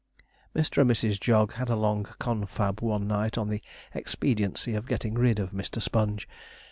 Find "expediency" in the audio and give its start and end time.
3.93-4.73